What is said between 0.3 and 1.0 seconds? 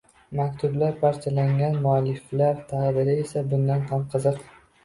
Maktublari